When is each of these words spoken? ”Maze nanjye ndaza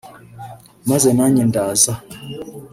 ”Maze 0.89 1.09
nanjye 1.17 1.43
ndaza 1.49 1.93